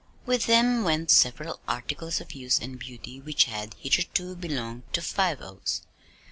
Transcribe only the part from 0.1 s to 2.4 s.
With them went several articles of